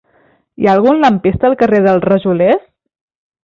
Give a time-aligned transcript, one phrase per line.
[0.61, 2.69] Hi ha algun lampista al carrer dels Rajolers?